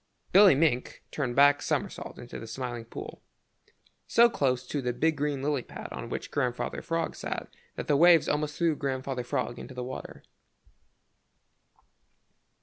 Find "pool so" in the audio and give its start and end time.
2.85-4.31